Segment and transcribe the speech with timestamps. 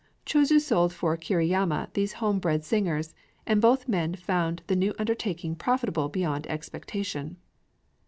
[0.25, 3.13] Chūzō sold for Kiriyama these home bred singers;
[3.45, 7.37] and both men found the new undertaking profitable beyond expectation.